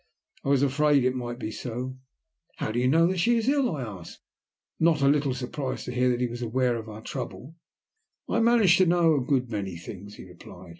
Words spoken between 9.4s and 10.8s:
many things," he replied.